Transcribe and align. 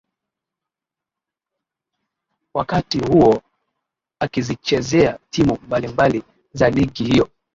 wakati 2.53 2.99
huo 2.99 3.41
akizichezea 4.19 5.19
timu 5.29 5.57
mbalimbali 5.67 6.23
za 6.53 6.69
ligi 6.69 7.03
hiyo 7.03 7.29